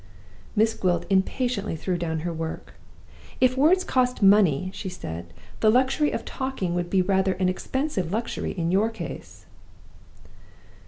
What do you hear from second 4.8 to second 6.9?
said, "the luxury of talking would